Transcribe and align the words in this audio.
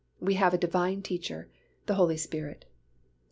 We 0.19 0.33
have 0.33 0.51
a 0.51 0.57
Divine 0.57 1.03
Teacher, 1.03 1.47
the 1.85 1.93
Holy 1.93 2.17
Spirit. 2.17 2.65